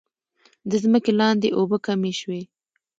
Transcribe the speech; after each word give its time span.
د 0.69 0.71
ځمکې 0.83 1.11
لاندې 1.19 1.47
اوبه 1.57 1.77
کمې 1.85 2.11
شوي؟ 2.19 2.41